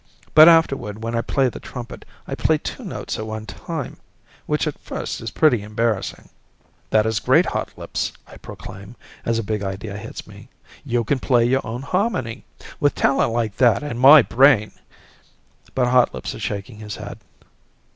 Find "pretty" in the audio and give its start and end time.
5.29-5.61